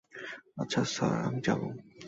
আচ্ছা, 0.57 0.81
স্যার, 0.85 1.15
আমি 1.25 1.39
যাবো। 1.41 1.67